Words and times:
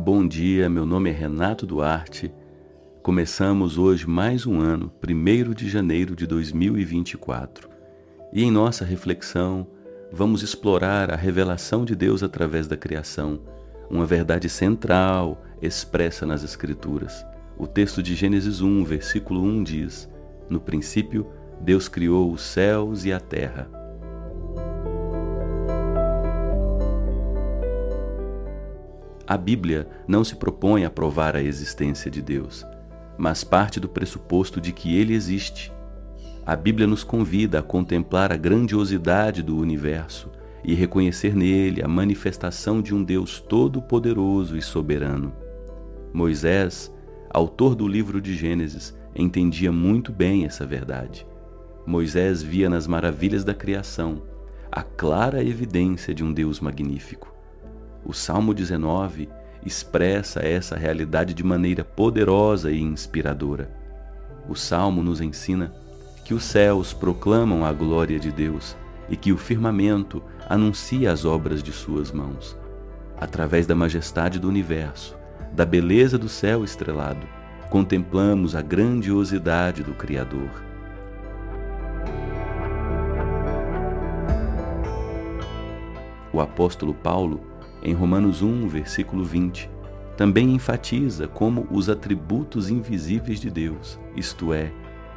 Bom 0.00 0.26
dia, 0.28 0.70
meu 0.70 0.86
nome 0.86 1.10
é 1.10 1.12
Renato 1.12 1.66
Duarte. 1.66 2.32
Começamos 3.02 3.76
hoje 3.76 4.06
mais 4.06 4.46
um 4.46 4.60
ano, 4.60 4.92
1 5.02 5.52
de 5.52 5.68
janeiro 5.68 6.14
de 6.14 6.24
2024. 6.24 7.68
E 8.32 8.44
em 8.44 8.50
nossa 8.50 8.84
reflexão, 8.84 9.66
vamos 10.12 10.44
explorar 10.44 11.12
a 11.12 11.16
revelação 11.16 11.84
de 11.84 11.96
Deus 11.96 12.22
através 12.22 12.68
da 12.68 12.76
criação, 12.76 13.40
uma 13.90 14.06
verdade 14.06 14.48
central 14.48 15.42
expressa 15.60 16.24
nas 16.24 16.44
Escrituras. 16.44 17.26
O 17.58 17.66
texto 17.66 18.00
de 18.00 18.14
Gênesis 18.14 18.60
1, 18.60 18.84
versículo 18.84 19.42
1 19.42 19.64
diz: 19.64 20.08
No 20.48 20.60
princípio, 20.60 21.26
Deus 21.60 21.88
criou 21.88 22.32
os 22.32 22.42
céus 22.42 23.04
e 23.04 23.12
a 23.12 23.18
terra. 23.18 23.77
A 29.28 29.36
Bíblia 29.36 29.86
não 30.06 30.24
se 30.24 30.36
propõe 30.36 30.86
a 30.86 30.90
provar 30.90 31.36
a 31.36 31.42
existência 31.42 32.10
de 32.10 32.22
Deus, 32.22 32.64
mas 33.18 33.44
parte 33.44 33.78
do 33.78 33.86
pressuposto 33.86 34.58
de 34.58 34.72
que 34.72 34.96
ele 34.96 35.12
existe. 35.12 35.70
A 36.46 36.56
Bíblia 36.56 36.86
nos 36.86 37.04
convida 37.04 37.58
a 37.58 37.62
contemplar 37.62 38.32
a 38.32 38.38
grandiosidade 38.38 39.42
do 39.42 39.58
universo 39.58 40.30
e 40.64 40.72
reconhecer 40.72 41.36
nele 41.36 41.82
a 41.82 41.86
manifestação 41.86 42.80
de 42.80 42.94
um 42.94 43.04
Deus 43.04 43.38
todo-poderoso 43.38 44.56
e 44.56 44.62
soberano. 44.62 45.30
Moisés, 46.10 46.90
autor 47.28 47.74
do 47.74 47.86
livro 47.86 48.22
de 48.22 48.34
Gênesis, 48.34 48.96
entendia 49.14 49.70
muito 49.70 50.10
bem 50.10 50.46
essa 50.46 50.64
verdade. 50.64 51.26
Moisés 51.84 52.42
via 52.42 52.70
nas 52.70 52.86
maravilhas 52.86 53.44
da 53.44 53.52
criação 53.52 54.22
a 54.72 54.82
clara 54.82 55.44
evidência 55.44 56.14
de 56.14 56.24
um 56.24 56.32
Deus 56.32 56.60
magnífico. 56.60 57.36
O 58.08 58.14
Salmo 58.14 58.54
19 58.54 59.28
expressa 59.62 60.40
essa 60.40 60.78
realidade 60.78 61.34
de 61.34 61.44
maneira 61.44 61.84
poderosa 61.84 62.72
e 62.72 62.80
inspiradora. 62.80 63.70
O 64.48 64.54
Salmo 64.54 65.02
nos 65.02 65.20
ensina 65.20 65.74
que 66.24 66.32
os 66.32 66.42
céus 66.42 66.94
proclamam 66.94 67.66
a 67.66 67.70
glória 67.70 68.18
de 68.18 68.32
Deus 68.32 68.74
e 69.10 69.16
que 69.16 69.30
o 69.30 69.36
firmamento 69.36 70.22
anuncia 70.48 71.12
as 71.12 71.26
obras 71.26 71.62
de 71.62 71.70
suas 71.70 72.10
mãos. 72.10 72.56
Através 73.20 73.66
da 73.66 73.74
majestade 73.74 74.38
do 74.38 74.48
universo, 74.48 75.14
da 75.52 75.66
beleza 75.66 76.16
do 76.16 76.30
céu 76.30 76.64
estrelado, 76.64 77.26
contemplamos 77.68 78.56
a 78.56 78.62
grandiosidade 78.62 79.82
do 79.82 79.92
Criador. 79.92 80.64
O 86.32 86.40
apóstolo 86.40 86.94
Paulo 86.94 87.57
em 87.88 87.94
Romanos 87.94 88.42
1, 88.42 88.68
versículo 88.68 89.24
20, 89.24 89.70
também 90.14 90.54
enfatiza 90.54 91.26
como 91.26 91.66
os 91.70 91.88
atributos 91.88 92.68
invisíveis 92.68 93.40
de 93.40 93.50
Deus, 93.50 93.98
isto 94.14 94.52
é, 94.52 94.70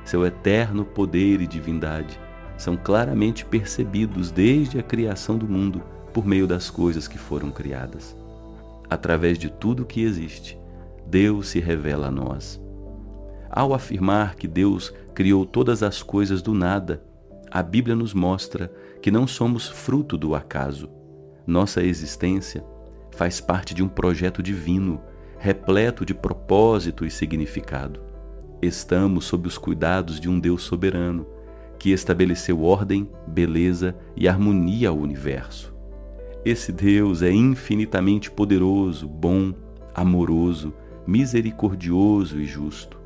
seu 0.06 0.26
eterno 0.26 0.86
poder 0.86 1.42
e 1.42 1.48
divindade, 1.48 2.18
são 2.58 2.78
claramente 2.78 3.44
percebidos 3.44 4.32
desde 4.32 4.80
a 4.80 4.84
criação 4.84 5.38
do 5.38 5.48
mundo 5.48 5.82
por 6.14 6.26
meio 6.26 6.48
das 6.48 6.70
coisas 6.70 7.08
que 7.08 7.18
foram 7.18 7.52
criadas. 7.52 8.16
Através 8.90 9.38
de 9.38 9.50
tudo 9.50 9.86
que 9.86 10.04
existe, 10.04 10.58
Deus 11.06 11.50
se 11.50 11.60
revela 11.60 12.08
a 12.08 12.12
nós. 12.12 12.62
Ao 13.50 13.74
afirmar 13.74 14.36
que 14.36 14.48
Deus 14.48 14.94
criou 15.14 15.46
todas 15.46 15.84
as 15.84 16.02
coisas 16.02 16.42
do 16.42 16.54
nada, 16.54 17.04
a 17.50 17.62
Bíblia 17.62 17.96
nos 17.98 18.14
mostra 18.14 18.72
que 19.02 19.12
não 19.12 19.28
somos 19.28 19.68
fruto 19.68 20.18
do 20.18 20.34
acaso 20.34 21.01
nossa 21.46 21.84
existência 21.84 22.64
faz 23.12 23.42
parte 23.42 23.74
de 23.74 23.84
um 23.84 23.88
projeto 23.88 24.42
divino, 24.42 25.02
repleto 25.38 26.06
de 26.06 26.14
propósito 26.14 27.06
e 27.06 27.12
significado. 27.12 28.00
Estamos 28.62 29.26
sob 29.26 29.48
os 29.48 29.58
cuidados 29.58 30.20
de 30.20 30.30
um 30.30 30.40
Deus 30.40 30.64
soberano, 30.64 31.26
que 31.80 31.92
estabeleceu 31.92 32.64
ordem, 32.64 33.10
beleza 33.26 33.96
e 34.16 34.28
harmonia 34.28 34.90
ao 34.90 34.98
universo. 34.98 35.74
Esse 36.46 36.72
Deus 36.72 37.22
é 37.22 37.32
infinitamente 37.32 38.30
poderoso, 38.30 39.08
bom, 39.08 39.54
amoroso, 39.94 40.74
misericordioso 41.06 42.40
e 42.40 42.46
justo. 42.46 43.00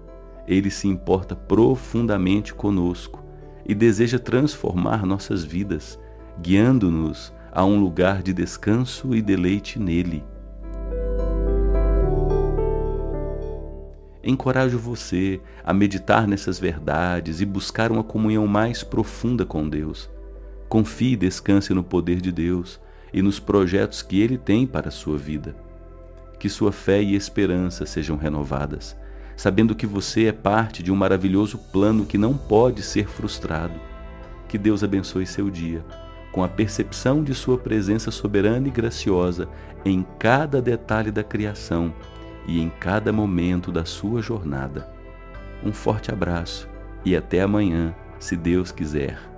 Ele 0.48 0.70
se 0.70 0.88
importa 0.88 1.36
profundamente 1.36 2.54
conosco 2.54 3.24
e 3.66 3.74
deseja 3.74 4.20
transformar 4.20 5.06
nossas 5.06 5.44
vidas, 5.44 6.00
guiando-nos 6.42 7.34
a 7.56 7.64
um 7.64 7.80
lugar 7.80 8.22
de 8.22 8.34
descanso 8.34 9.16
e 9.16 9.22
deleite 9.22 9.80
nele. 9.80 10.22
Encorajo 14.22 14.78
você 14.78 15.40
a 15.64 15.74
meditar 15.74 16.28
nessas 16.28 16.60
verdades 16.60 17.40
e 17.40 17.46
buscar 17.46 17.94
uma 17.94 18.04
comunhão 18.04 18.46
mais 18.46 18.84
profunda 18.84 19.46
com 19.46 19.70
Deus. 19.70 20.10
Confie 20.68 21.14
e 21.14 21.16
descanse 21.16 21.74
no 21.74 21.82
poder 21.82 22.20
de 22.20 22.30
Deus 22.30 22.78
e 23.14 23.22
nos 23.22 23.40
projetos 23.40 24.02
que 24.02 24.20
Ele 24.20 24.38
tem 24.38 24.68
para 24.68 24.90
a 24.90 24.92
sua 24.92 25.18
vida. 25.18 25.56
Que 26.38 26.50
sua 26.50 26.74
fé 26.74 27.02
e 27.02 27.16
esperança 27.16 27.86
sejam 27.86 28.18
renovadas, 28.18 28.98
sabendo 29.38 29.74
que 29.74 29.88
você 29.88 30.26
é 30.26 30.34
parte 30.34 30.84
de 30.84 30.92
um 30.92 30.96
maravilhoso 30.96 31.58
plano 31.72 32.06
que 32.06 32.18
não 32.18 32.36
pode 32.36 32.82
ser 32.82 33.08
frustrado. 33.08 33.80
Que 34.50 34.58
Deus 34.58 34.84
abençoe 34.84 35.26
seu 35.26 35.50
dia 35.50 35.86
com 36.35 36.44
a 36.44 36.50
percepção 36.50 37.23
de 37.23 37.34
Sua 37.34 37.57
presença 37.57 38.12
soberana 38.12 38.68
e 38.68 38.69
graciosa 38.69 39.47
em 39.85 40.06
cada 40.19 40.62
detalhe 40.62 41.09
da 41.09 41.23
criação 41.23 41.94
e 42.46 42.59
em 42.59 42.69
cada 42.69 43.13
momento 43.13 43.72
da 43.72 43.85
sua 43.85 44.22
jornada. 44.22 44.94
Um 45.63 45.72
forte 45.72 46.12
abraço 46.12 46.68
e 47.06 47.16
até 47.16 47.40
amanhã, 47.40 47.96
se 48.19 48.35
Deus 48.35 48.69
quiser. 48.69 49.34